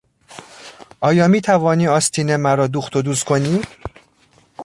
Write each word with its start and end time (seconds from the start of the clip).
آیا 1.01 1.27
میتوانی 1.27 1.87
آستین 1.87 2.35
مرا 2.35 2.67
دوخت 2.67 2.95
و 2.95 3.01
دوز 3.01 3.23
کنی؟ 3.23 3.61